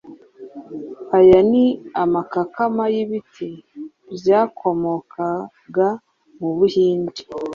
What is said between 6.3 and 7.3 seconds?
mu Buhinde